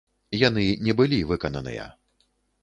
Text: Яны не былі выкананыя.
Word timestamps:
Яны 0.47 0.63
не 0.87 0.95
былі 1.01 1.19
выкананыя. 1.33 1.85